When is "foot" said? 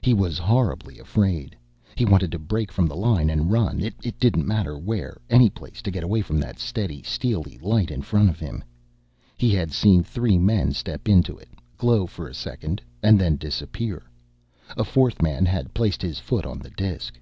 16.18-16.46